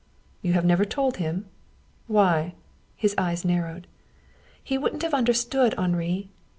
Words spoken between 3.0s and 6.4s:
eyes narrowed. "He wouldn't have understood, Henri."